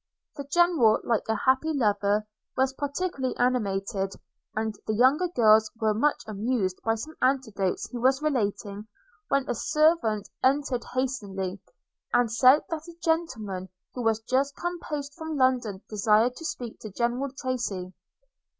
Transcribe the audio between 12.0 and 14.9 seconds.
and said that a gentleman who was just come